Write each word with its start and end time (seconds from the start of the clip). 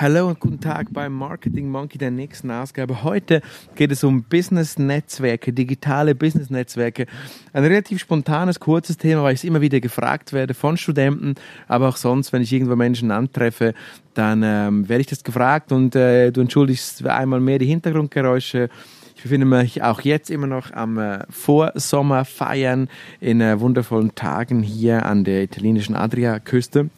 Hallo 0.00 0.28
und 0.28 0.38
guten 0.38 0.60
Tag 0.60 0.92
beim 0.92 1.12
Marketing 1.12 1.68
Monkey 1.72 1.98
der 1.98 2.12
nächsten 2.12 2.52
Ausgabe. 2.52 3.02
Heute 3.02 3.42
geht 3.74 3.90
es 3.90 4.04
um 4.04 4.22
Business-Netzwerke, 4.22 5.52
digitale 5.52 6.14
Business-Netzwerke. 6.14 7.06
Ein 7.52 7.64
relativ 7.64 7.98
spontanes, 7.98 8.60
kurzes 8.60 8.96
Thema, 8.96 9.24
weil 9.24 9.34
ich 9.34 9.40
es 9.40 9.44
immer 9.44 9.60
wieder 9.60 9.80
gefragt 9.80 10.32
werde 10.32 10.54
von 10.54 10.76
Studenten, 10.76 11.34
aber 11.66 11.88
auch 11.88 11.96
sonst, 11.96 12.32
wenn 12.32 12.42
ich 12.42 12.52
irgendwo 12.52 12.76
Menschen 12.76 13.10
antreffe, 13.10 13.74
dann 14.14 14.44
ähm, 14.44 14.88
werde 14.88 15.00
ich 15.00 15.08
das 15.08 15.24
gefragt 15.24 15.72
und 15.72 15.96
äh, 15.96 16.30
du 16.30 16.42
entschuldigst 16.42 17.04
einmal 17.04 17.40
mehr 17.40 17.58
die 17.58 17.66
Hintergrundgeräusche. 17.66 18.68
Ich 19.16 19.22
befinde 19.24 19.46
mich 19.46 19.82
auch 19.82 20.02
jetzt 20.02 20.30
immer 20.30 20.46
noch 20.46 20.72
am 20.72 20.98
äh, 20.98 21.24
Vorsommerfeiern 21.28 22.88
in 23.18 23.40
äh, 23.40 23.58
wundervollen 23.58 24.14
Tagen 24.14 24.62
hier 24.62 25.04
an 25.04 25.24
der 25.24 25.42
italienischen 25.42 25.96
Adriaküste. 25.96 26.88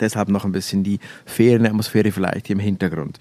Deshalb 0.00 0.28
noch 0.28 0.44
ein 0.44 0.52
bisschen 0.52 0.84
die 0.84 0.98
Ferienatmosphäre 1.26 2.12
vielleicht 2.12 2.50
im 2.50 2.58
Hintergrund. 2.58 3.18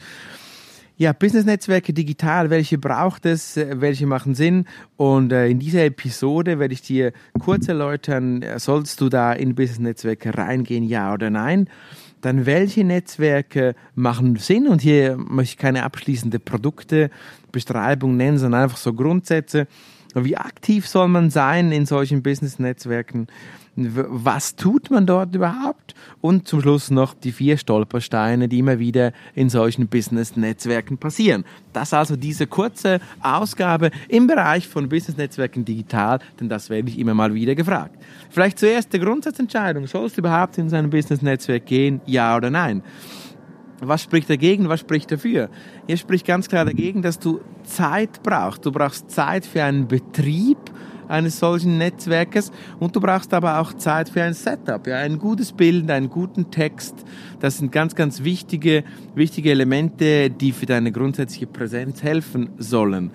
Ja, 1.00 1.13
Business-Netzwerke 1.13 1.94
digital, 1.94 2.50
welche 2.50 2.80
braucht 2.80 3.27
es, 3.27 3.55
welche 3.55 4.08
machen 4.08 4.34
Sinn? 4.34 4.66
Und 4.95 5.31
äh, 5.31 5.48
in 5.48 5.59
dieser 5.59 5.86
Episode 5.86 6.58
werde 6.58 6.73
ich 6.73 6.81
dir 6.81 7.13
kurz 7.40 7.67
erläutern, 7.67 8.41
äh, 8.41 8.58
sollst 8.58 9.00
du 9.00 9.08
da 9.08 9.31
in 9.31 9.53
Business-Netzwerke 9.53 10.36
reingehen, 10.36 10.84
ja 10.84 11.13
oder 11.13 11.30
nein? 11.30 11.70
Dann 12.22 12.48
welche 12.48 12.84
Netzwerke 12.84 13.75
machen 13.94 14.38
Sinn? 14.38 14.67
Und 14.67 14.81
hier 14.81 15.17
möchte 15.17 15.53
ich 15.53 15.58
keine 15.59 15.83
abschließende 15.83 16.39
Produktebeschreibung 16.39 18.17
nennen, 18.17 18.39
sondern 18.39 18.64
einfach 18.64 18.78
so 18.78 18.92
Grundsätze. 18.92 19.67
Wie 20.16 20.36
aktiv 20.36 20.88
soll 20.88 21.09
man 21.09 21.30
sein 21.30 21.72
in 21.72 21.86
solchen 21.86 22.23
Business-Netzwerken? 22.23 23.28
Was 23.78 24.56
tut 24.56 24.89
man 24.89 25.06
dort 25.06 25.36
überhaupt? 25.36 25.94
Und 26.20 26.47
zum 26.47 26.61
Schluss 26.61 26.89
noch 26.89 27.14
die 27.14 27.31
vier 27.31 27.58
Stolpersteine, 27.58 28.47
die 28.47 28.59
immer 28.59 28.80
wieder 28.80 29.14
in 29.36 29.50
solchen 29.50 29.88
Business-Netzwerken 29.88 30.97
passieren. 30.97 31.45
Das 31.73 31.94
also 31.94 32.16
diese 32.16 32.48
kurze 32.48 33.00
Ausgabe 33.22 33.92
im 34.09 34.25
Bereich 34.25 34.67
von 34.67 34.89
Business-Netzwerken 34.89 35.64
digital, 35.64 36.20
denn 36.39 36.50
das 36.50 36.72
werde 36.72 36.89
ich 36.89 36.98
immer 36.98 37.14
mal 37.14 37.36
wieder 37.36 37.53
gefragt. 37.53 37.95
Vielleicht 38.31 38.58
zuerst 38.58 38.92
die 38.94 39.00
Grundsatzentscheidung. 39.00 39.86
Sollst 39.86 40.17
du 40.17 40.22
überhaupt 40.22 40.58
in 40.58 40.70
so 40.70 40.75
ein 40.75 40.89
Business-Netzwerk 40.89 41.67
gehen? 41.67 42.02
Ja 42.08 42.36
oder 42.36 42.50
nein? 42.50 42.81
Was 43.80 44.02
spricht 44.02 44.28
dagegen, 44.28 44.70
was 44.70 44.80
spricht 44.80 45.11
dafür? 45.11 45.50
Hier 45.86 45.98
spricht 45.98 46.25
ganz 46.25 46.50
klar 46.50 46.66
dagegen, 46.66 47.03
dass 47.03 47.20
du 47.20 47.42
Zeit 47.64 48.23
brauchst. 48.23 48.66
Du 48.66 48.72
brauchst 48.72 49.11
Zeit 49.11 49.45
für 49.45 49.64
einen 49.64 49.88
Betrieb 49.88 50.58
eines 51.08 51.39
solchen 51.39 51.77
Netzwerkes 51.77 52.52
und 52.80 52.95
du 52.95 53.00
brauchst 53.00 53.33
aber 53.33 53.59
auch 53.59 53.73
Zeit 53.73 54.09
für 54.09 54.23
ein 54.23 54.33
Setup, 54.33 54.86
ja, 54.88 54.97
ein 54.97 55.19
gutes 55.19 55.52
Bild, 55.52 55.89
einen 55.89 56.09
guten 56.09 56.52
Text. 56.52 56.95
Das 57.39 57.58
sind 57.58 57.72
ganz, 57.72 57.95
ganz 57.95 58.23
wichtige, 58.23 58.83
wichtige 59.16 59.52
Elemente, 59.52 60.30
die 60.30 60.52
für 60.52 60.66
deine 60.66 60.91
grundsätzliche 60.91 61.47
Präsenz 61.47 62.03
helfen 62.03 62.49
sollen. 62.58 63.11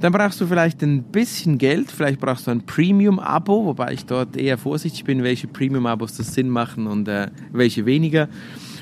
Dann 0.00 0.12
brauchst 0.12 0.40
du 0.42 0.46
vielleicht 0.46 0.82
ein 0.82 1.04
bisschen 1.04 1.56
Geld, 1.56 1.90
vielleicht 1.90 2.20
brauchst 2.20 2.46
du 2.46 2.50
ein 2.50 2.66
Premium-Abo, 2.66 3.64
wobei 3.64 3.94
ich 3.94 4.04
dort 4.04 4.36
eher 4.36 4.58
vorsichtig 4.58 5.04
bin, 5.04 5.22
welche 5.22 5.48
Premium-Abos 5.48 6.16
das 6.18 6.34
Sinn 6.34 6.50
machen 6.50 6.86
und 6.86 7.08
äh, 7.08 7.28
welche 7.50 7.86
weniger. 7.86 8.28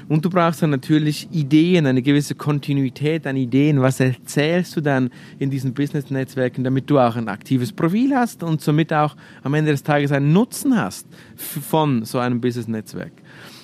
Und 0.08 0.24
du 0.24 0.30
brauchst 0.30 0.62
dann 0.62 0.70
natürlich 0.70 1.28
Ideen, 1.32 1.86
eine 1.86 2.02
gewisse 2.02 2.34
Kontinuität 2.34 3.26
an 3.26 3.36
Ideen. 3.36 3.80
Was 3.80 4.00
erzählst 4.00 4.76
du 4.76 4.80
dann 4.80 5.10
in 5.38 5.50
diesen 5.50 5.72
Business-Netzwerken, 5.72 6.64
damit 6.64 6.90
du 6.90 6.98
auch 6.98 7.16
ein 7.16 7.28
aktives 7.28 7.72
Profil 7.72 8.14
hast 8.14 8.42
und 8.42 8.60
somit 8.60 8.92
auch 8.92 9.16
am 9.42 9.54
Ende 9.54 9.70
des 9.70 9.82
Tages 9.82 10.12
einen 10.12 10.32
Nutzen 10.32 10.76
hast 10.76 11.06
von 11.36 12.04
so 12.04 12.18
einem 12.18 12.40
Business-Netzwerk? 12.40 13.12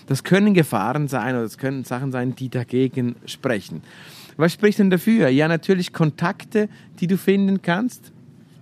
Das 0.07 0.25
können 0.25 0.55
Gefahren 0.55 1.09
sein 1.09 1.35
oder 1.35 1.43
das 1.45 1.59
können 1.59 1.85
Sachen 1.85 2.11
sein, 2.11 2.35
die 2.35 2.49
dagegen 2.49 3.17
sprechen. 3.27 3.83
Was 4.37 4.53
spricht 4.53 4.79
denn 4.79 4.91
dafür? 4.91 5.29
Ja, 5.29 5.47
natürlich 5.47 5.93
Kontakte, 5.93 6.69
die 6.99 7.07
du 7.07 7.17
finden 7.17 7.63
kannst. 7.63 8.11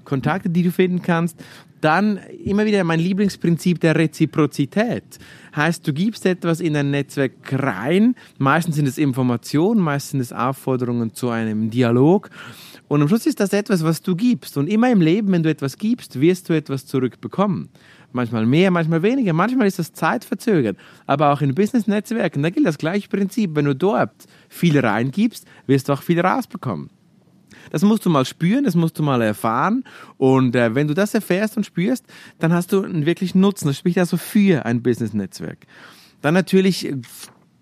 Kontakte, 0.04 0.50
die 0.50 0.62
du 0.62 0.72
finden 0.72 1.02
kannst. 1.02 1.42
Dann 1.80 2.18
immer 2.44 2.66
wieder 2.66 2.82
mein 2.84 3.00
Lieblingsprinzip 3.00 3.80
der 3.80 3.96
Reziprozität. 3.96 5.04
Heißt, 5.54 5.86
du 5.86 5.92
gibst 5.92 6.26
etwas 6.26 6.60
in 6.60 6.76
ein 6.76 6.90
Netzwerk 6.90 7.32
rein. 7.52 8.14
Meistens 8.38 8.76
sind 8.76 8.88
es 8.88 8.98
Informationen, 8.98 9.80
meistens 9.80 10.10
sind 10.10 10.20
es 10.20 10.32
Aufforderungen 10.32 11.14
zu 11.14 11.30
einem 11.30 11.70
Dialog. 11.70 12.30
Und 12.88 13.02
am 13.02 13.08
Schluss 13.08 13.26
ist 13.26 13.40
das 13.40 13.52
etwas, 13.52 13.84
was 13.84 14.02
du 14.02 14.16
gibst. 14.16 14.56
Und 14.56 14.68
immer 14.68 14.90
im 14.90 15.00
Leben, 15.00 15.30
wenn 15.32 15.42
du 15.42 15.50
etwas 15.50 15.78
gibst, 15.78 16.20
wirst 16.20 16.48
du 16.48 16.54
etwas 16.54 16.86
zurückbekommen. 16.86 17.68
Manchmal 18.12 18.46
mehr, 18.46 18.70
manchmal 18.70 19.02
weniger. 19.02 19.32
Manchmal 19.32 19.66
ist 19.66 19.78
das 19.78 19.92
zeitverzögert. 19.92 20.78
Aber 21.06 21.32
auch 21.32 21.42
in 21.42 21.54
Business-Netzwerken, 21.54 22.42
da 22.42 22.50
gilt 22.50 22.66
das 22.66 22.78
gleiche 22.78 23.08
Prinzip. 23.08 23.54
Wenn 23.54 23.66
du 23.66 23.74
dort 23.74 24.26
viel 24.48 24.78
reingibst, 24.78 25.46
wirst 25.66 25.88
du 25.88 25.92
auch 25.92 26.02
viel 26.02 26.20
rausbekommen. 26.20 26.90
Das 27.70 27.82
musst 27.82 28.04
du 28.06 28.10
mal 28.10 28.24
spüren, 28.24 28.64
das 28.64 28.74
musst 28.74 28.98
du 28.98 29.02
mal 29.02 29.22
erfahren. 29.22 29.84
Und 30.16 30.56
äh, 30.56 30.74
wenn 30.74 30.88
du 30.88 30.94
das 30.94 31.14
erfährst 31.14 31.56
und 31.56 31.64
spürst, 31.64 32.04
dann 32.38 32.52
hast 32.52 32.72
du 32.72 32.82
einen 32.82 33.06
wirklichen 33.06 33.40
Nutzen. 33.40 33.66
Das 33.68 33.78
spricht 33.78 33.98
also 33.98 34.16
für 34.16 34.64
ein 34.66 34.82
Business-Netzwerk. 34.82 35.66
Dann 36.22 36.34
natürlich 36.34 36.86
äh, 36.86 36.96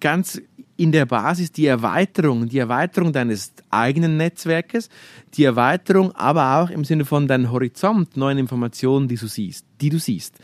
ganz 0.01 0.41
in 0.77 0.93
der 0.93 1.07
Basis 1.07 1.53
die 1.53 1.67
Erweiterung, 1.67 2.49
die 2.49 2.59
Erweiterung 2.59 3.13
deines 3.13 3.53
eigenen 3.71 4.17
Netzwerkes, 4.17 4.91
die 5.35 5.45
Erweiterung, 5.45 6.13
aber 6.13 6.59
auch 6.59 6.71
im 6.71 6.85
Sinne 6.85 7.05
von 7.05 7.27
deinem 7.27 7.51
Horizont, 7.51 8.17
neuen 8.17 8.39
Informationen, 8.39 9.09
die 9.09 9.17
du 9.17 9.27
siehst, 9.27 9.65
die 9.81 9.89
du 9.89 9.99
siehst. 9.99 10.39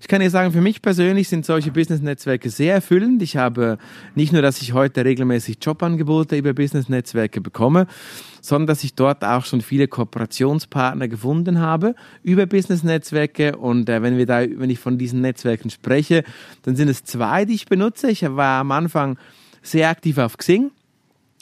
Ich 0.00 0.08
kann 0.08 0.20
dir 0.20 0.30
sagen, 0.30 0.52
für 0.52 0.60
mich 0.60 0.82
persönlich 0.82 1.28
sind 1.28 1.46
solche 1.46 1.70
Business-Netzwerke 1.70 2.50
sehr 2.50 2.74
erfüllend. 2.74 3.22
Ich 3.22 3.36
habe 3.36 3.78
nicht 4.14 4.32
nur, 4.32 4.42
dass 4.42 4.60
ich 4.60 4.74
heute 4.74 5.04
regelmäßig 5.04 5.58
Jobangebote 5.62 6.36
über 6.36 6.52
Business-Netzwerke 6.52 7.40
bekomme, 7.40 7.86
sondern 8.40 8.66
dass 8.66 8.84
ich 8.84 8.94
dort 8.94 9.24
auch 9.24 9.44
schon 9.44 9.62
viele 9.62 9.88
Kooperationspartner 9.88 11.08
gefunden 11.08 11.60
habe 11.60 11.94
über 12.22 12.46
Business-Netzwerke. 12.46 13.56
Und 13.56 13.88
äh, 13.88 14.02
wenn 14.02 14.18
wir 14.18 14.26
da, 14.26 14.40
wenn 14.40 14.70
ich 14.70 14.78
von 14.78 14.98
diesen 14.98 15.22
Netzwerken 15.22 15.70
spreche, 15.70 16.24
dann 16.62 16.76
sind 16.76 16.88
es 16.88 17.04
zwei, 17.04 17.44
die 17.46 17.54
ich 17.54 17.66
benutze. 17.66 18.10
Ich 18.10 18.22
war 18.22 18.60
am 18.60 18.72
Anfang 18.72 19.18
sehr 19.70 19.88
aktiv 19.88 20.18
auf 20.18 20.36
Xing. 20.36 20.70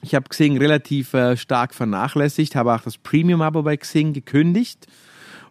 Ich 0.02 0.14
habe 0.14 0.28
Xing 0.28 0.58
relativ 0.58 1.14
äh, 1.14 1.36
stark 1.36 1.74
vernachlässigt, 1.74 2.54
habe 2.54 2.74
auch 2.74 2.82
das 2.82 2.98
Premium-Abo 2.98 3.62
bei 3.62 3.76
Xing 3.76 4.12
gekündigt. 4.12 4.86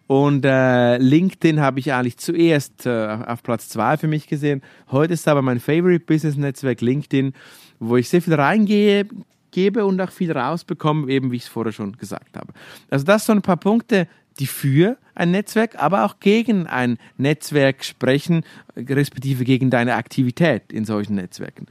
Und 0.06 0.44
äh, 0.44 0.98
LinkedIn 0.98 1.60
habe 1.60 1.80
ich 1.80 1.92
eigentlich 1.92 2.16
zuerst 2.18 2.86
äh, 2.86 3.18
auf 3.26 3.42
Platz 3.42 3.68
zwei 3.68 3.96
für 3.96 4.06
mich 4.06 4.28
gesehen. 4.28 4.62
Heute 4.90 5.14
ist 5.14 5.26
aber 5.26 5.42
mein 5.42 5.58
Favorite 5.58 6.04
Business 6.04 6.36
Netzwerk 6.36 6.80
LinkedIn, 6.80 7.32
wo 7.80 7.96
ich 7.96 8.08
sehr 8.08 8.22
viel 8.22 8.34
reingehe, 8.34 9.08
gebe 9.50 9.84
und 9.84 10.00
auch 10.00 10.12
viel 10.12 10.30
rausbekomme, 10.30 11.10
eben 11.10 11.32
wie 11.32 11.36
ich 11.36 11.44
es 11.44 11.48
vorher 11.48 11.72
schon 11.72 11.96
gesagt 11.96 12.36
habe. 12.36 12.52
Also 12.88 13.04
das 13.04 13.26
sind 13.26 13.38
ein 13.38 13.42
paar 13.42 13.56
Punkte, 13.56 14.06
die 14.38 14.46
für 14.46 14.96
ein 15.14 15.30
Netzwerk, 15.30 15.82
aber 15.82 16.04
auch 16.04 16.20
gegen 16.20 16.66
ein 16.66 16.98
Netzwerk 17.16 17.84
sprechen, 17.84 18.44
respektive 18.76 19.44
gegen 19.44 19.70
deine 19.70 19.94
Aktivität 19.94 20.72
in 20.72 20.84
solchen 20.84 21.14
Netzwerken. 21.14 21.66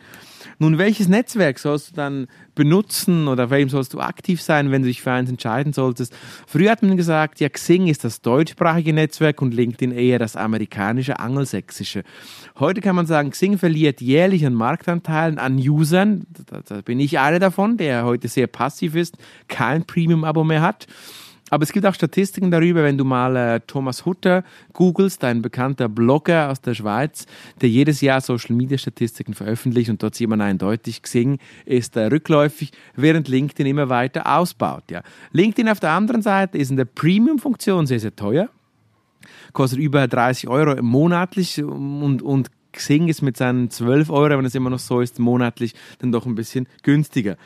Nun, 0.57 0.77
welches 0.77 1.07
Netzwerk 1.09 1.59
sollst 1.59 1.91
du 1.91 1.95
dann 1.95 2.27
benutzen 2.55 3.27
oder 3.27 3.49
welchem 3.49 3.69
sollst 3.69 3.93
du 3.93 3.99
aktiv 3.99 4.41
sein, 4.41 4.71
wenn 4.71 4.83
du 4.83 4.87
dich 4.87 5.01
für 5.01 5.11
eins 5.11 5.29
entscheiden 5.29 5.73
solltest? 5.73 6.15
Früher 6.47 6.71
hat 6.71 6.81
man 6.81 6.95
gesagt, 6.95 7.41
ja, 7.41 7.49
Xing 7.49 7.87
ist 7.87 8.05
das 8.05 8.21
deutschsprachige 8.21 8.93
Netzwerk 8.93 9.41
und 9.41 9.53
LinkedIn 9.53 9.91
eher 9.91 10.17
das 10.17 10.37
amerikanische, 10.37 11.19
angelsächsische. 11.19 12.03
Heute 12.57 12.79
kann 12.79 12.95
man 12.95 13.05
sagen, 13.05 13.31
Xing 13.31 13.57
verliert 13.57 14.00
jährlich 14.00 14.45
an 14.45 14.53
Marktanteilen 14.53 15.39
an 15.39 15.57
Usern. 15.57 16.25
Da, 16.45 16.61
da 16.65 16.81
bin 16.81 17.01
ich 17.01 17.19
einer 17.19 17.39
davon, 17.39 17.75
der 17.75 18.06
heute 18.06 18.29
sehr 18.29 18.47
passiv 18.47 18.95
ist, 18.95 19.18
kein 19.50 19.83
Premium-Abo 19.83 20.45
mehr 20.45 20.61
hat. 20.61 20.88
Aber 21.51 21.63
es 21.63 21.71
gibt 21.71 21.86
auch 21.86 21.94
Statistiken 21.94 22.50
darüber, 22.50 22.83
wenn 22.83 22.97
du 22.97 23.06
mal 23.06 23.36
äh, 23.36 23.59
Thomas 23.59 24.06
Hutter 24.06 24.44
googelst, 24.74 25.24
ein 25.24 25.44
bekannter 25.44 25.88
Blogger 25.88 26.50
aus 26.50 26.59
der 26.59 26.74
Schweiz, 26.74 27.27
der 27.62 27.69
jedes 27.69 28.01
Jahr 28.01 28.19
Social 28.19 28.56
Media 28.56 28.80
Statistiken 28.80 29.36
veröffentlicht 29.36 29.92
und 29.92 30.01
dort 30.01 30.15
sieht 30.15 30.27
man 30.27 30.42
eindeutig, 30.42 31.03
Xing 31.03 31.38
ist 31.65 31.95
äh, 31.97 32.06
rückläufig, 32.06 32.71
während 32.95 33.27
LinkedIn 33.27 33.68
immer 33.68 33.89
weiter 33.89 34.38
ausbaut. 34.38 34.86
Ja. 34.89 35.03
LinkedIn 35.33 35.69
auf 35.69 35.80
der 35.80 35.92
anderen 35.92 36.24
Seite 36.24 36.57
ist 36.57 36.71
in 36.71 36.77
der 36.77 36.86
Premium-Funktion 36.86 37.86
sehr, 37.86 38.00
sehr 38.00 38.15
teuer, 38.15 38.50
kostet 39.53 39.77
über 39.77 40.07
30 40.07 40.50
Euro 40.50 40.81
monatlich 40.81 41.63
und, 41.63 42.24
und 42.24 42.50
Xing 42.71 43.07
ist 43.07 43.21
mit 43.21 43.38
seinen 43.38 43.69
12 43.69 44.09
Euro, 44.09 44.38
wenn 44.38 44.45
es 44.45 44.56
immer 44.56 44.71
noch 44.71 44.80
so 44.80 45.00
ist, 45.00 45.19
monatlich 45.19 45.75
dann 46.00 46.12
doch 46.12 46.25
ein 46.25 46.36
bisschen 46.36 46.68
günstiger. 46.81 47.38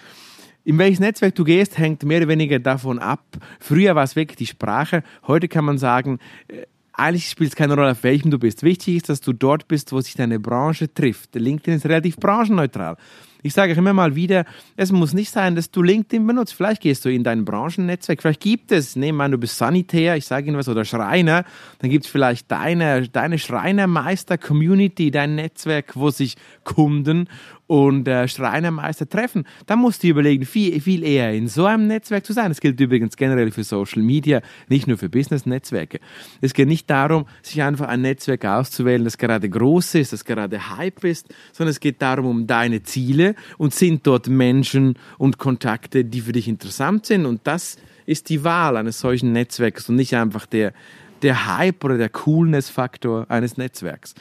In 0.63 0.77
welches 0.77 0.99
Netzwerk 0.99 1.35
du 1.35 1.43
gehst, 1.43 1.77
hängt 1.77 2.03
mehr 2.03 2.19
oder 2.19 2.27
weniger 2.27 2.59
davon 2.59 2.99
ab. 2.99 3.23
Früher 3.59 3.95
war 3.95 4.03
es 4.03 4.15
wirklich 4.15 4.37
die 4.37 4.45
Sprache. 4.45 5.03
Heute 5.25 5.47
kann 5.47 5.65
man 5.65 5.77
sagen, 5.77 6.19
äh, 6.47 6.65
eigentlich 6.93 7.29
spielt 7.29 7.51
es 7.51 7.55
keine 7.55 7.75
Rolle, 7.75 7.91
auf 7.91 8.03
welchem 8.03 8.29
du 8.29 8.37
bist. 8.37 8.61
Wichtig 8.63 8.97
ist, 8.97 9.09
dass 9.09 9.21
du 9.21 9.31
dort 9.31 9.67
bist, 9.69 9.93
wo 9.93 10.01
sich 10.01 10.15
deine 10.15 10.39
Branche 10.39 10.93
trifft. 10.93 11.33
LinkedIn 11.33 11.75
ist 11.75 11.85
relativ 11.85 12.17
branchenneutral. 12.17 12.97
Ich 13.41 13.53
sage 13.53 13.73
immer 13.73 13.93
mal 13.93 14.15
wieder, 14.15 14.45
es 14.75 14.91
muss 14.91 15.13
nicht 15.13 15.31
sein, 15.31 15.55
dass 15.55 15.71
du 15.71 15.81
LinkedIn 15.81 16.27
benutzt. 16.27 16.53
Vielleicht 16.53 16.81
gehst 16.81 17.05
du 17.05 17.09
in 17.09 17.23
dein 17.23 17.45
Branchennetzwerk. 17.45 18.21
Vielleicht 18.21 18.41
gibt 18.41 18.71
es, 18.71 18.97
nehmen 18.97 19.21
an, 19.21 19.31
du 19.31 19.37
bist 19.37 19.57
Sanitär, 19.57 20.17
ich 20.17 20.25
sage 20.25 20.47
Ihnen 20.47 20.57
was, 20.57 20.67
oder 20.67 20.83
Schreiner. 20.83 21.45
Dann 21.79 21.89
gibt 21.89 22.05
es 22.05 22.11
vielleicht 22.11 22.51
deine, 22.51 23.07
deine 23.07 23.39
Schreinermeister-Community, 23.39 25.11
dein 25.11 25.35
Netzwerk, 25.35 25.95
wo 25.95 26.09
sich 26.09 26.35
Kunden 26.65 27.29
und 27.69 28.07
äh, 28.07 28.27
Schreinermeister 28.27 29.07
treffen, 29.07 29.45
dann 29.67 29.77
musst 29.77 30.01
du 30.01 30.07
überlegen, 30.07 30.43
viel, 30.43 30.81
viel 30.81 31.03
eher 31.03 31.33
in 31.35 31.47
so 31.47 31.65
einem 31.65 31.85
Netzwerk 31.85 32.25
zu 32.25 32.33
sein. 32.33 32.49
Das 32.49 32.61
gilt 32.61 32.79
übrigens 32.79 33.15
generell 33.15 33.51
für 33.51 33.63
Social 33.63 34.01
Media, 34.01 34.41
nicht 34.69 34.87
nur 34.87 34.97
für 34.97 35.07
Business-Netzwerke. 35.07 35.99
Es 36.41 36.55
geht 36.55 36.67
nicht 36.67 36.89
darum, 36.89 37.27
sich 37.43 37.61
einfach 37.61 37.87
ein 37.87 38.01
Netzwerk 38.01 38.43
auszuwählen, 38.43 39.03
das 39.03 39.19
gerade 39.19 39.47
groß 39.47 39.93
ist, 39.95 40.13
das 40.13 40.25
gerade 40.25 40.77
Hype 40.77 41.03
ist, 41.03 41.27
sondern 41.53 41.69
es 41.69 41.79
geht 41.79 42.01
darum, 42.01 42.25
um 42.25 42.47
deine 42.47 42.81
Ziele 42.81 43.28
und 43.57 43.73
sind 43.73 44.05
dort 44.05 44.27
Menschen 44.27 44.95
und 45.17 45.37
Kontakte, 45.37 46.05
die 46.05 46.21
für 46.21 46.31
dich 46.31 46.47
interessant 46.47 47.05
sind. 47.05 47.25
Und 47.25 47.41
das 47.45 47.77
ist 48.05 48.29
die 48.29 48.43
Wahl 48.43 48.77
eines 48.77 48.99
solchen 48.99 49.31
Netzwerks 49.33 49.89
und 49.89 49.95
nicht 49.95 50.15
einfach 50.15 50.45
der, 50.45 50.73
der 51.21 51.57
Hype 51.57 51.83
oder 51.83 51.97
der 51.97 52.09
Coolness-Faktor 52.09 53.25
eines 53.29 53.57
Netzwerks. 53.57 54.15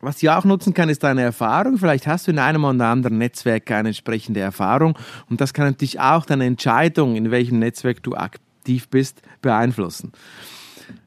Was 0.00 0.18
du 0.18 0.36
auch 0.36 0.44
nutzen 0.44 0.74
kann, 0.74 0.88
ist 0.88 1.04
deine 1.04 1.22
Erfahrung. 1.22 1.78
Vielleicht 1.78 2.08
hast 2.08 2.26
du 2.26 2.32
in 2.32 2.40
einem 2.40 2.64
oder 2.64 2.86
anderen 2.86 3.18
Netzwerk 3.18 3.70
eine 3.70 3.90
entsprechende 3.90 4.40
Erfahrung 4.40 4.98
und 5.30 5.40
das 5.40 5.54
kann 5.54 5.64
natürlich 5.64 6.00
auch 6.00 6.26
deine 6.26 6.44
Entscheidung, 6.44 7.14
in 7.14 7.30
welchem 7.30 7.60
Netzwerk 7.60 8.02
du 8.02 8.14
aktiv 8.14 8.88
bist, 8.88 9.22
beeinflussen. 9.42 10.12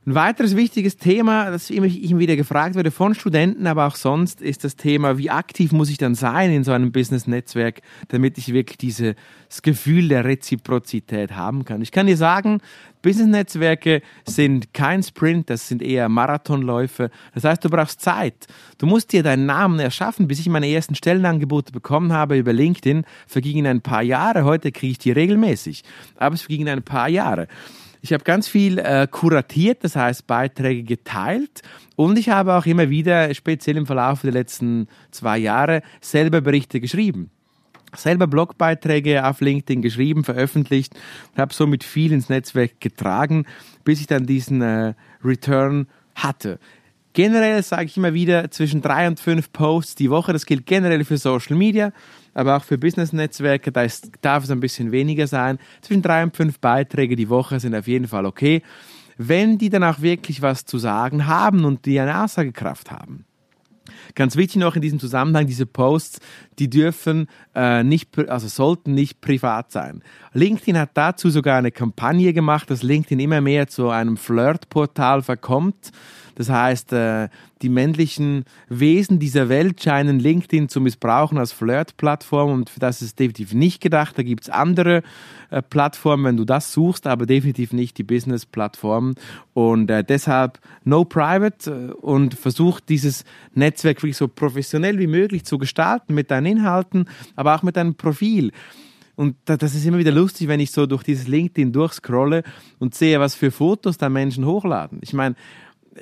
Ein 0.06 0.14
weiteres 0.14 0.56
wichtiges 0.56 0.98
Thema, 0.98 1.50
das 1.50 1.72
immer, 1.72 1.88
immer 1.88 2.20
wieder 2.20 2.36
gefragt 2.36 2.76
werde 2.76 2.92
von 2.92 3.16
Studenten, 3.16 3.66
aber 3.66 3.88
auch 3.88 3.96
sonst, 3.96 4.40
ist 4.40 4.64
das 4.64 4.76
Thema, 4.76 5.18
wie 5.18 5.32
aktiv 5.32 5.72
muss 5.72 5.90
ich 5.90 5.98
dann 5.98 6.14
sein 6.14 6.52
in 6.52 6.64
so 6.64 6.72
einem 6.72 6.92
Business-Netzwerk, 6.92 7.82
damit 8.10 8.38
ich 8.38 8.54
wirklich 8.54 8.78
dieses 8.78 9.16
Gefühl 9.64 10.08
der 10.08 10.24
Reziprozität 10.24 11.32
haben 11.36 11.66
kann. 11.66 11.82
Ich 11.82 11.92
kann 11.92 12.06
dir 12.06 12.18
sagen, 12.18 12.62
Business-Netzwerke 13.02 14.02
sind 14.28 14.74
kein 14.74 15.04
Sprint, 15.04 15.50
das 15.50 15.68
sind 15.68 15.82
eher 15.82 16.10
Marathonläufe. 16.10 17.10
Das 17.34 17.44
heißt, 17.44 17.64
du 17.64 17.70
brauchst 17.70 18.02
Zeit. 18.02 18.48
Du 18.78 18.88
musst 18.88 19.12
dir 19.12 19.22
deinen 19.22 19.46
Namen 19.46 19.80
erschaffen. 19.80 20.28
Bis 20.28 20.40
ich 20.40 20.50
meine 20.50 20.68
ersten 20.68 20.96
Stellenangebote 20.96 21.72
bekommen 21.72 22.14
habe 22.14 22.38
über 22.38 22.52
LinkedIn, 22.52 23.06
vergingen 23.28 23.68
ein 23.68 23.82
paar 23.82 24.02
Jahre. 24.02 24.44
Heute 24.44 24.72
kriege 24.72 24.92
ich 24.92 24.98
die 24.98 25.12
regelmäßig. 25.12 25.84
Aber 26.16 26.34
es 26.34 26.42
vergingen 26.42 26.68
ein 26.68 26.84
paar 26.84 27.10
Jahre. 27.10 27.48
Ich 28.06 28.13
habe 28.13 28.24
ganz 28.24 28.48
viel 28.48 28.78
äh, 28.78 29.07
kuratiert, 29.10 29.84
das 29.84 29.96
heißt 29.96 30.28
Beiträge 30.28 30.84
geteilt 30.84 31.63
und 31.96 32.19
ich 32.19 32.30
habe 32.30 32.54
auch 32.54 32.68
immer 32.68 32.92
wieder, 32.92 33.34
speziell 33.34 33.78
im 33.78 33.88
Verlauf 33.88 34.22
der 34.22 34.31
letzten 34.31 34.88
zwei 35.10 35.40
Jahre, 35.40 35.81
selber 36.02 36.42
Berichte 36.42 36.80
geschrieben 36.80 37.31
selber 37.96 38.28
Blogbeiträge 38.28 39.25
auf 39.25 39.42
LinkedIn 39.42 39.81
geschrieben, 39.81 40.24
veröffentlicht 40.24 40.94
und 41.31 41.42
habe 41.42 41.52
somit 41.52 41.84
viel 41.84 42.12
ins 42.12 42.30
Netzwerk 42.30 42.80
getragen, 42.80 43.46
bis 43.84 44.02
ich 44.02 44.08
dann 44.08 44.28
diesen 44.28 44.62
äh, 44.62 44.94
Return 45.24 45.88
hatte. 46.13 46.60
Generell 47.15 47.63
sage 47.63 47.85
ich 47.85 47.95
immer 47.95 48.13
wieder 48.13 48.51
zwischen 48.51 48.81
drei 48.81 49.07
und 49.07 49.21
fünf 49.21 49.53
Posts 49.53 49.95
die 49.95 50.09
Woche. 50.09 50.33
Das 50.33 50.45
gilt 50.45 50.65
generell 50.65 51.06
für 51.06 51.17
Social 51.17 51.56
Media, 51.56 51.94
aber 52.33 52.57
auch 52.57 52.63
für 52.65 52.77
Business-Netzwerke. 52.77 53.71
Da 53.71 53.83
ist, 53.83 54.12
darf 54.19 54.44
es 54.44 54.51
ein 54.51 54.59
bisschen 54.59 54.91
weniger 54.91 55.25
sein. 55.25 55.57
Zwischen 55.81 56.01
drei 56.01 56.23
und 56.23 56.35
fünf 56.35 56.59
Beiträge 56.59 57.15
die 57.15 57.29
Woche 57.29 57.62
sind 57.62 57.73
auf 57.73 57.88
jeden 57.88 58.09
Fall 58.09 58.25
okay, 58.25 58.62
wenn 59.17 59.57
die 59.57 59.69
dann 59.69 59.85
auch 59.85 60.01
wirklich 60.01 60.41
was 60.41 60.65
zu 60.65 60.77
sagen 60.77 61.25
haben 61.25 61.63
und 61.63 61.85
die 61.85 61.97
eine 62.01 62.21
Aussagekraft 62.21 62.91
haben. 62.91 63.23
Ganz 64.13 64.35
wichtig 64.35 64.57
noch 64.57 64.75
in 64.75 64.81
diesem 64.81 65.00
Zusammenhang, 65.00 65.47
diese 65.47 65.65
Posts, 65.65 66.19
die 66.59 66.69
dürfen 66.69 67.27
äh, 67.56 67.81
nicht, 67.83 68.17
also 68.29 68.50
sollten 68.50 68.94
nicht 68.94 69.21
privat 69.21 69.71
sein. 69.71 70.03
LinkedIn 70.33 70.77
hat 70.77 70.91
dazu 70.95 71.29
sogar 71.29 71.59
eine 71.59 71.71
Kampagne 71.71 72.33
gemacht, 72.33 72.69
dass 72.69 72.83
LinkedIn 72.83 73.21
immer 73.21 73.39
mehr 73.39 73.67
zu 73.67 73.89
einem 73.89 74.17
Flirtportal 74.17 75.21
verkommt. 75.21 75.91
Das 76.36 76.50
heißt, 76.50 76.94
äh, 76.94 77.30
die 77.62 77.70
männlichen 77.70 78.46
Wesen 78.70 79.20
dieser 79.20 79.50
Welt 79.50 79.82
scheinen 79.82 80.20
LinkedIn 80.20 80.70
zu 80.70 80.82
missbrauchen 80.82 81.38
als 81.38 81.52
Flirt-Plattform 81.52 82.52
und 82.52 82.70
für 82.70 82.80
das 82.80 83.02
ist 83.02 83.20
definitiv 83.20 83.54
nicht 83.54 83.82
gedacht. 83.82 84.18
Da 84.18 84.24
gibt 84.24 84.44
es 84.44 84.50
andere 84.50 85.02
äh, 85.50 85.62
Plattformen, 85.62 86.26
wenn 86.26 86.38
du 86.38 86.46
das 86.46 86.74
suchst, 86.74 87.08
aber 87.08 87.26
definitiv 87.26 87.74
nicht 87.74 87.98
die 87.98 88.04
Business-Plattform. 88.04 89.16
Und 89.54 89.90
äh, 89.90 90.04
deshalb 90.04 90.60
no 90.84 91.06
private 91.06 91.96
und 91.96 92.36
versuch 92.36 92.80
dieses 92.82 93.24
Netzwerk 93.54 94.04
wirklich 94.04 94.18
so 94.18 94.28
professionell 94.28 95.00
wie 95.00 95.08
möglich 95.08 95.46
zu 95.46 95.58
gestalten 95.58 96.14
mit 96.14 96.30
deinen 96.30 96.46
Inhalten, 96.46 97.06
aber 97.36 97.56
auch 97.56 97.64
mit 97.64 97.78
deinem 97.78 97.96
Profil. 97.96 98.52
Und 99.16 99.38
das 99.46 99.74
ist 99.74 99.86
immer 99.86 99.98
wieder 99.98 100.12
lustig, 100.12 100.48
wenn 100.48 100.60
ich 100.60 100.72
so 100.72 100.86
durch 100.86 101.04
dieses 101.04 101.28
LinkedIn 101.28 101.72
durchscrolle 101.72 102.44
und 102.80 102.96
sehe, 102.96 103.20
was 103.20 103.34
für 103.34 103.50
Fotos 103.50 103.98
da 103.98 104.10
Menschen 104.10 104.46
hochladen. 104.46 105.00
Ich 105.02 105.14
meine, 105.14 105.36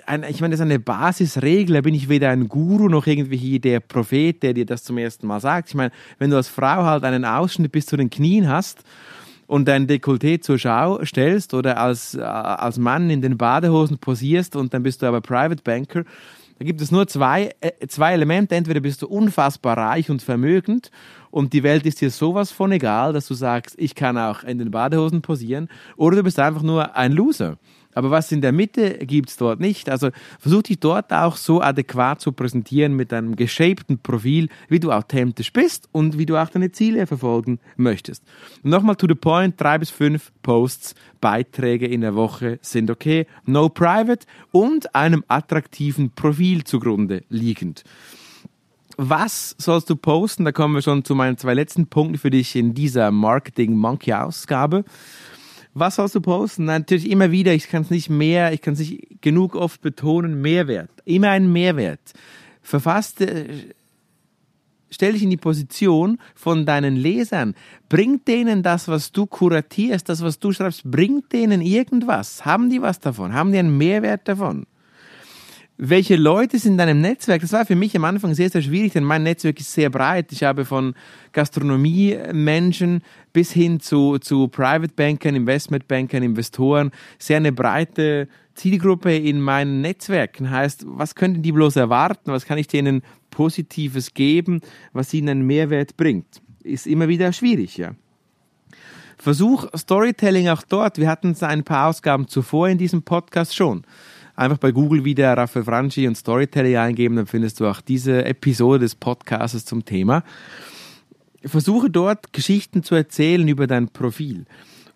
ein, 0.05 0.23
ich 0.23 0.41
meine, 0.41 0.51
das 0.51 0.59
ist 0.59 0.65
eine 0.65 0.79
Basisregel, 0.79 1.75
da 1.75 1.81
bin 1.81 1.93
ich 1.93 2.09
weder 2.09 2.29
ein 2.29 2.47
Guru 2.47 2.89
noch 2.89 3.05
irgendwie 3.05 3.59
der 3.59 3.79
Prophet, 3.79 4.41
der 4.41 4.53
dir 4.53 4.65
das 4.65 4.83
zum 4.83 4.97
ersten 4.97 5.27
Mal 5.27 5.39
sagt. 5.39 5.69
Ich 5.69 5.75
meine, 5.75 5.91
wenn 6.19 6.29
du 6.29 6.37
als 6.37 6.47
Frau 6.47 6.83
halt 6.83 7.03
einen 7.03 7.25
Ausschnitt 7.25 7.71
bis 7.71 7.85
zu 7.85 7.97
den 7.97 8.09
Knien 8.09 8.49
hast 8.49 8.83
und 9.47 9.67
dein 9.67 9.87
Dekolleté 9.87 10.41
zur 10.41 10.57
Schau 10.57 11.03
stellst 11.05 11.53
oder 11.53 11.77
als, 11.77 12.15
äh, 12.15 12.21
als 12.21 12.77
Mann 12.77 13.09
in 13.09 13.21
den 13.21 13.37
Badehosen 13.37 13.99
posierst 13.99 14.55
und 14.55 14.73
dann 14.73 14.83
bist 14.83 15.01
du 15.01 15.05
aber 15.05 15.21
Private 15.21 15.61
Banker, 15.63 16.03
da 16.59 16.65
gibt 16.65 16.81
es 16.81 16.91
nur 16.91 17.07
zwei, 17.07 17.51
äh, 17.61 17.87
zwei 17.87 18.13
Elemente. 18.13 18.55
Entweder 18.55 18.79
bist 18.79 19.01
du 19.01 19.07
unfassbar 19.07 19.77
reich 19.77 20.09
und 20.09 20.21
vermögend 20.21 20.91
und 21.31 21.53
die 21.53 21.63
Welt 21.63 21.85
ist 21.85 21.99
dir 22.01 22.09
sowas 22.09 22.51
von 22.51 22.71
egal, 22.71 23.11
dass 23.13 23.27
du 23.27 23.33
sagst, 23.33 23.75
ich 23.77 23.95
kann 23.95 24.17
auch 24.17 24.43
in 24.43 24.59
den 24.59 24.71
Badehosen 24.71 25.21
posieren, 25.21 25.67
oder 25.97 26.17
du 26.17 26.23
bist 26.23 26.39
einfach 26.39 26.61
nur 26.61 26.95
ein 26.95 27.11
Loser. 27.11 27.57
Aber 27.95 28.11
was 28.11 28.31
in 28.31 28.41
der 28.41 28.51
Mitte 28.51 28.99
gibt 28.99 29.29
es 29.29 29.37
dort 29.37 29.59
nicht. 29.59 29.89
Also 29.89 30.09
versuch 30.39 30.63
dich 30.63 30.79
dort 30.79 31.11
auch 31.11 31.35
so 31.35 31.61
adäquat 31.61 32.21
zu 32.21 32.31
präsentieren 32.31 32.93
mit 32.93 33.13
einem 33.13 33.35
geshapten 33.35 33.99
Profil, 33.99 34.49
wie 34.69 34.79
du 34.79 34.91
authentisch 34.91 35.53
bist 35.53 35.89
und 35.91 36.17
wie 36.17 36.25
du 36.25 36.37
auch 36.37 36.49
deine 36.49 36.71
Ziele 36.71 37.07
verfolgen 37.07 37.59
möchtest. 37.75 38.23
Und 38.63 38.71
nochmal 38.71 38.95
to 38.95 39.07
the 39.07 39.15
point, 39.15 39.59
drei 39.59 39.77
bis 39.77 39.89
fünf 39.89 40.31
Posts, 40.41 40.95
Beiträge 41.21 41.87
in 41.87 42.01
der 42.01 42.15
Woche 42.15 42.59
sind 42.61 42.91
okay, 42.91 43.27
no 43.45 43.69
private 43.69 44.25
und 44.51 44.93
einem 44.95 45.23
attraktiven 45.27 46.11
Profil 46.11 46.63
zugrunde 46.63 47.23
liegend. 47.29 47.83
Was 48.97 49.55
sollst 49.57 49.89
du 49.89 49.95
posten? 49.95 50.45
Da 50.45 50.51
kommen 50.51 50.75
wir 50.75 50.81
schon 50.81 51.03
zu 51.03 51.15
meinen 51.15 51.37
zwei 51.37 51.53
letzten 51.53 51.87
Punkten 51.87 52.17
für 52.17 52.29
dich 52.29 52.55
in 52.55 52.73
dieser 52.73 53.09
Marketing 53.09 53.75
Monkey 53.75 54.13
Ausgabe. 54.13 54.83
Was 55.73 55.95
sollst 55.95 56.15
du 56.15 56.21
posten? 56.21 56.65
Natürlich 56.65 57.09
immer 57.09 57.31
wieder, 57.31 57.53
ich 57.53 57.67
kann 57.67 57.81
es 57.81 57.89
nicht 57.89 58.09
mehr, 58.09 58.53
ich 58.53 58.61
kann 58.61 58.73
es 58.73 58.79
nicht 58.79 59.21
genug 59.21 59.55
oft 59.55 59.81
betonen, 59.81 60.41
Mehrwert. 60.41 60.91
Immer 61.05 61.31
ein 61.31 61.51
Mehrwert. 61.51 62.13
Verfasst, 62.61 63.21
äh, 63.21 63.73
stell 64.91 65.13
dich 65.13 65.23
in 65.23 65.31
die 65.31 65.37
Position 65.37 66.19
von 66.35 66.65
deinen 66.65 66.95
Lesern. 66.95 67.55
Bringt 67.89 68.27
denen 68.27 68.61
das, 68.61 68.87
was 68.87 69.11
du 69.11 69.25
kuratierst, 69.25 70.07
das, 70.07 70.21
was 70.21 70.39
du 70.39 70.51
schreibst, 70.51 70.83
bringt 70.83 71.33
denen 71.33 71.61
irgendwas? 71.61 72.45
Haben 72.45 72.69
die 72.69 72.81
was 72.81 72.99
davon? 72.99 73.33
Haben 73.33 73.51
die 73.51 73.57
einen 73.57 73.77
Mehrwert 73.77 74.27
davon? 74.27 74.67
Welche 75.77 76.15
Leute 76.15 76.59
sind 76.59 76.73
in 76.73 76.77
deinem 76.77 77.01
Netzwerk? 77.01 77.41
Das 77.41 77.51
war 77.51 77.65
für 77.65 77.75
mich 77.75 77.95
am 77.95 78.05
Anfang 78.05 78.35
sehr, 78.35 78.49
sehr 78.49 78.61
schwierig, 78.61 78.93
denn 78.93 79.03
mein 79.03 79.23
Netzwerk 79.23 79.59
ist 79.59 79.73
sehr 79.73 79.89
breit. 79.89 80.31
Ich 80.31 80.43
habe 80.43 80.65
von 80.65 80.93
Gastronomie-Menschen 81.31 83.01
bis 83.33 83.51
hin 83.51 83.79
zu, 83.79 84.19
zu 84.19 84.47
Private 84.49 84.93
Bankern, 84.95 85.35
Investmentbankern, 85.35 86.21
Investoren 86.21 86.91
sehr 87.17 87.37
eine 87.37 87.51
breite 87.51 88.27
Zielgruppe 88.53 89.15
in 89.15 89.41
meinen 89.41 89.81
Netzwerken. 89.81 90.51
Heißt, 90.51 90.85
was 90.87 91.15
könnten 91.15 91.41
die 91.41 91.51
bloß 91.51 91.75
erwarten? 91.75 92.31
Was 92.31 92.45
kann 92.45 92.59
ich 92.59 92.67
denen 92.67 93.01
Positives 93.31 94.13
geben, 94.13 94.61
was 94.91 95.13
ihnen 95.13 95.29
einen 95.29 95.47
Mehrwert 95.47 95.97
bringt? 95.97 96.41
Ist 96.61 96.85
immer 96.85 97.07
wieder 97.07 97.33
schwierig, 97.33 97.77
ja. 97.77 97.95
Versuch 99.17 99.67
Storytelling 99.75 100.49
auch 100.49 100.61
dort. 100.63 100.97
Wir 100.97 101.09
hatten 101.09 101.31
es 101.31 101.41
ein 101.41 101.63
paar 101.63 101.87
Ausgaben 101.87 102.27
zuvor 102.27 102.69
in 102.69 102.77
diesem 102.77 103.01
Podcast 103.03 103.55
schon 103.55 103.83
einfach 104.35 104.57
bei 104.57 104.71
Google 104.71 105.05
wieder 105.05 105.35
Raffaele 105.35 105.65
Franchi 105.65 106.07
und 106.07 106.15
Storytelling 106.15 106.77
eingeben, 106.77 107.15
dann 107.15 107.27
findest 107.27 107.59
du 107.59 107.67
auch 107.67 107.81
diese 107.81 108.25
Episode 108.25 108.79
des 108.79 108.95
Podcasts 108.95 109.65
zum 109.65 109.85
Thema. 109.85 110.23
Versuche 111.45 111.89
dort 111.89 112.33
Geschichten 112.33 112.83
zu 112.83 112.95
erzählen 112.95 113.47
über 113.47 113.67
dein 113.67 113.89
Profil. 113.89 114.45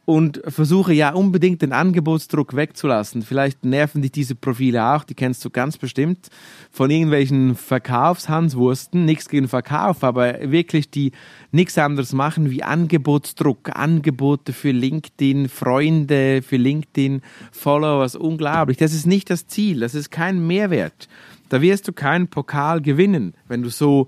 Und 0.08 0.42
versuche 0.48 0.94
ja 0.94 1.14
unbedingt 1.14 1.62
den 1.62 1.74
Angebotsdruck 1.74 2.56
wegzulassen. 2.56 3.24
Vielleicht 3.24 3.66
nerven 3.66 4.02
dich 4.02 4.14
diese 4.14 4.36
Profile 4.36 4.96
auch, 4.96 5.04
die 5.04 5.16
kennst 5.16 5.44
du 5.44 5.50
ganz 5.50 5.78
bestimmt 5.78 6.30
von 6.72 6.90
irgendwelchen 6.90 7.56
Verkaufshanswursten, 7.56 9.04
nichts 9.04 9.28
gegen 9.28 9.50
Verkauf, 9.50 10.06
aber 10.06 10.50
wirklich 10.50 10.90
die 10.90 11.12
nichts 11.52 11.78
anderes 11.78 12.14
machen 12.14 12.50
wie 12.50 12.64
Angebotsdruck, 12.64 13.76
Angebote 13.76 14.54
für 14.54 14.72
LinkedIn, 14.72 15.50
Freunde 15.50 16.42
für 16.42 16.56
LinkedIn, 16.56 17.22
Followers, 17.52 18.16
unglaublich. 18.16 18.78
Das 18.78 18.94
ist 18.94 19.08
nicht 19.08 19.30
das 19.30 19.48
Ziel, 19.48 19.82
das 19.82 19.94
ist 19.94 20.10
kein 20.10 20.48
Mehrwert. 20.48 21.10
Da 21.50 21.62
wirst 21.62 21.86
du 21.86 21.92
keinen 21.92 22.30
Pokal 22.30 22.82
gewinnen, 22.82 23.34
wenn 23.50 23.62
du 23.62 23.70
so 23.70 24.08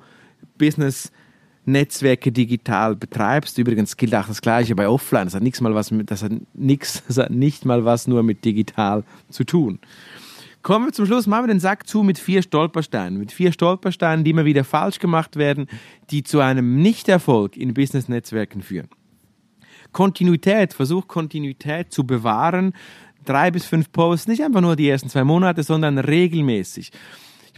Business 0.58 1.12
Netzwerke 1.72 2.32
digital 2.32 2.96
betreibst. 2.96 3.58
Übrigens 3.58 3.98
gilt 3.98 4.16
auch 4.16 4.28
das 4.28 4.42
Gleiche 4.42 4.76
bei 4.76 4.88
Offline. 4.88 5.26
Das 5.26 5.36
hat 5.36 5.44
nichts 5.44 5.62
mal 5.62 5.76
was 5.76 5.92
mit, 5.92 6.12
das 6.12 6.24
hat 6.24 6.32
nichts, 6.54 7.04
das 7.08 7.18
hat 7.18 7.32
nicht 7.32 7.66
mal 7.66 7.86
was 7.86 8.08
nur 8.08 8.24
mit 8.24 8.46
digital 8.46 9.04
zu 9.30 9.44
tun. 9.44 9.80
Kommen 10.62 10.88
wir 10.88 10.92
zum 10.92 11.06
Schluss, 11.06 11.26
machen 11.26 11.46
wir 11.46 11.54
den 11.54 11.62
Sack 11.62 11.88
zu 11.88 12.04
mit 12.04 12.20
vier 12.20 12.42
Stolpersteinen. 12.42 13.18
Mit 13.18 13.32
vier 13.32 13.54
Stolpersteinen, 13.54 14.26
die 14.26 14.32
immer 14.32 14.44
wieder 14.44 14.66
falsch 14.66 15.00
gemacht 15.00 15.38
werden, 15.38 15.68
die 16.12 16.24
zu 16.24 16.42
einem 16.42 16.82
Nichterfolg 16.82 17.56
in 17.56 17.74
Business-Netzwerken 17.74 18.62
führen. 18.62 18.90
Kontinuität, 19.94 20.74
versuch 20.74 21.08
Kontinuität 21.08 21.94
zu 21.94 22.06
bewahren. 22.06 22.74
Drei 23.26 23.52
bis 23.52 23.66
fünf 23.66 23.92
Posts, 23.92 24.28
nicht 24.28 24.44
einfach 24.44 24.62
nur 24.62 24.76
die 24.76 24.90
ersten 24.90 25.10
zwei 25.10 25.24
Monate, 25.24 25.64
sondern 25.64 25.98
regelmäßig. 25.98 26.92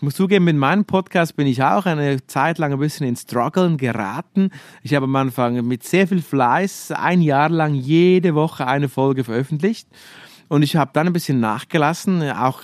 Ich 0.01 0.03
muss 0.03 0.15
zugeben, 0.15 0.45
mit 0.45 0.55
meinem 0.55 0.83
Podcast 0.85 1.35
bin 1.35 1.45
ich 1.45 1.61
auch 1.61 1.85
eine 1.85 2.25
Zeit 2.25 2.57
lang 2.57 2.73
ein 2.73 2.79
bisschen 2.79 3.05
ins 3.05 3.21
Struggeln 3.21 3.77
geraten. 3.77 4.49
Ich 4.81 4.95
habe 4.95 5.03
am 5.03 5.15
Anfang 5.15 5.63
mit 5.67 5.83
sehr 5.83 6.07
viel 6.07 6.23
Fleiß 6.23 6.91
ein 6.93 7.21
Jahr 7.21 7.49
lang 7.49 7.75
jede 7.75 8.33
Woche 8.33 8.65
eine 8.65 8.89
Folge 8.89 9.23
veröffentlicht. 9.23 9.87
Und 10.47 10.63
ich 10.63 10.75
habe 10.75 10.89
dann 10.91 11.05
ein 11.05 11.13
bisschen 11.13 11.39
nachgelassen, 11.39 12.23
auch 12.31 12.63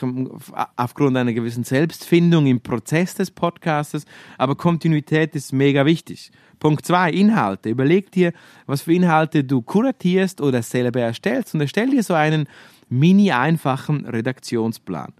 aufgrund 0.78 1.16
einer 1.16 1.32
gewissen 1.32 1.64
Selbstfindung 1.64 2.48
im 2.48 2.60
Prozess 2.60 3.14
des 3.14 3.30
Podcastes. 3.30 4.06
Aber 4.40 4.56
Kontinuität 4.56 5.36
ist 5.36 5.54
mega 5.54 5.86
wichtig. 5.86 6.32
Punkt 6.58 6.88
zwei, 6.88 7.12
Inhalte. 7.12 7.70
Überleg 7.70 8.10
dir, 8.10 8.34
was 8.66 8.82
für 8.82 8.94
Inhalte 8.94 9.44
du 9.44 9.62
kuratierst 9.62 10.42
oder 10.42 10.64
selber 10.64 11.02
erstellst 11.02 11.54
und 11.54 11.62
erstell 11.62 11.92
dir 11.92 12.02
so 12.02 12.16
einen 12.16 12.48
mini 12.90 13.32
einfachen 13.32 14.08
Redaktionsplan. 14.08 15.14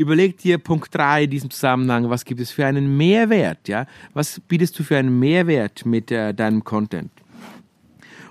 Überleg 0.00 0.38
dir 0.38 0.56
Punkt 0.56 0.94
3 0.94 1.24
in 1.24 1.30
diesem 1.30 1.50
Zusammenhang, 1.50 2.08
was 2.08 2.24
gibt 2.24 2.40
es 2.40 2.50
für 2.50 2.64
einen 2.64 2.96
Mehrwert, 2.96 3.68
ja? 3.68 3.84
Was 4.14 4.40
bietest 4.40 4.78
du 4.78 4.82
für 4.82 4.96
einen 4.96 5.18
Mehrwert 5.18 5.84
mit 5.84 6.10
äh, 6.10 6.32
deinem 6.32 6.64
Content? 6.64 7.10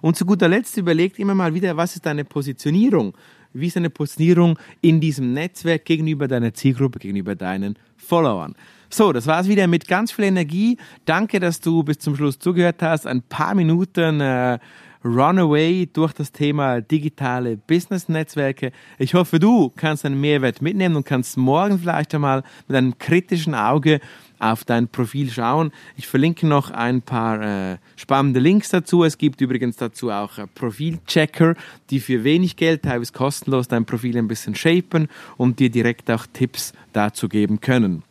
Und 0.02 0.18
zu 0.18 0.26
guter 0.26 0.48
Letzt 0.48 0.78
überleg 0.78 1.20
immer 1.20 1.36
mal 1.36 1.54
wieder, 1.54 1.78
was 1.78 1.94
ist 1.94 2.08
deine 2.08 2.26
Positionierung? 2.26 3.16
Wie 3.54 3.68
ist 3.68 3.76
deine 3.76 3.92
Positionierung 3.92 4.58
in 4.82 5.00
diesem 5.00 5.32
Netzwerk 5.34 5.86
gegenüber 5.86 6.28
deiner 6.28 6.56
Zielgruppe, 6.56 6.98
gegenüber 6.98 7.36
deinen 7.36 7.78
Followern? 7.98 8.56
So, 8.90 9.14
das 9.14 9.28
war's 9.28 9.48
wieder 9.48 9.68
mit 9.68 9.88
ganz 9.88 10.12
viel 10.12 10.26
Energie. 10.26 10.80
Danke, 11.06 11.40
dass 11.40 11.60
du 11.60 11.84
bis 11.84 12.00
zum 12.00 12.16
Schluss 12.16 12.40
zugehört 12.40 12.82
hast. 12.82 13.06
Ein 13.06 13.22
paar 13.22 13.54
Minuten 13.54 14.22
äh, 14.22 14.58
Runaway 15.04 15.88
durch 15.92 16.14
das 16.14 16.32
Thema 16.32 16.82
digitale 16.82 17.58
Business-Netzwerke. 17.58 18.72
Ich 18.98 19.14
hoffe, 19.14 19.40
du 19.40 19.70
kannst 19.76 20.06
einen 20.06 20.20
Mehrwert 20.20 20.62
mitnehmen 20.62 20.98
und 20.98 21.06
kannst 21.06 21.38
morgen 21.38 21.80
vielleicht 21.80 22.14
einmal 22.14 22.44
mit 22.68 22.76
einem 22.76 22.98
kritischen 22.98 23.56
Auge 23.56 24.00
auf 24.40 24.64
dein 24.64 24.88
Profil 24.88 25.30
schauen. 25.30 25.72
Ich 25.96 26.08
verlinke 26.08 26.48
noch 26.48 26.72
ein 26.72 27.02
paar 27.02 27.42
äh, 27.42 27.78
spannende 27.96 28.40
Links 28.40 28.70
dazu. 28.70 29.04
Es 29.04 29.18
gibt 29.18 29.42
übrigens 29.42 29.76
dazu 29.76 30.12
auch 30.12 30.38
äh, 30.38 30.48
Profilchecker, 30.48 31.56
die 31.90 32.00
für 32.00 32.24
wenig 32.24 32.56
Geld, 32.56 32.84
teilweise 32.84 33.14
kostenlos, 33.14 33.68
dein 33.68 33.86
Profil 33.86 34.18
ein 34.18 34.28
bisschen 34.28 34.56
shapen 34.56 35.08
und 35.38 35.60
dir 35.60 35.70
direkt 35.70 36.10
auch 36.10 36.26
Tipps 36.32 36.74
dazu 36.94 37.28
geben 37.30 37.60
können. 37.60 38.04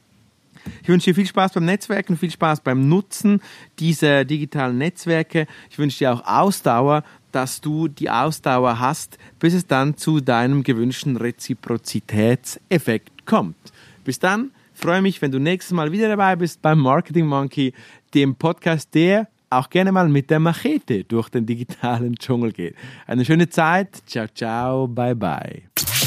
Ich 0.82 0.88
wünsche 0.88 1.10
dir 1.10 1.14
viel 1.14 1.26
Spaß 1.26 1.52
beim 1.52 1.64
Netzwerken, 1.64 2.16
viel 2.16 2.30
Spaß 2.30 2.60
beim 2.60 2.88
Nutzen 2.88 3.40
dieser 3.78 4.25
digitalen 4.25 4.78
Netzwerke. 4.78 5.46
Ich 5.70 5.78
wünsche 5.78 5.98
dir 5.98 6.12
auch 6.12 6.26
Ausdauer, 6.26 7.04
dass 7.32 7.60
du 7.60 7.88
die 7.88 8.10
Ausdauer 8.10 8.78
hast, 8.78 9.18
bis 9.38 9.54
es 9.54 9.66
dann 9.66 9.96
zu 9.96 10.20
deinem 10.20 10.62
gewünschten 10.62 11.16
Reziprozitätseffekt 11.16 13.26
kommt. 13.26 13.56
Bis 14.04 14.18
dann, 14.18 14.50
freue 14.75 15.02
mich, 15.02 15.20
wenn 15.20 15.32
du 15.32 15.38
nächstes 15.38 15.75
Mal 15.75 15.92
wieder 15.92 16.08
dabei 16.08 16.37
bist 16.37 16.62
beim 16.62 16.78
Marketing 16.78 17.26
Monkey, 17.26 17.75
dem 18.14 18.34
Podcast, 18.34 18.94
der 18.94 19.28
auch 19.50 19.70
gerne 19.70 19.92
mal 19.92 20.08
mit 20.08 20.30
der 20.30 20.40
Machete 20.40 21.04
durch 21.04 21.28
den 21.28 21.46
digitalen 21.46 22.16
Dschungel 22.16 22.52
geht. 22.52 22.75
Eine 23.06 23.25
schöne 23.25 23.48
Zeit. 23.48 24.02
Ciao, 24.06 24.26
ciao, 24.34 24.87
bye, 24.87 25.14
bye. 25.14 25.62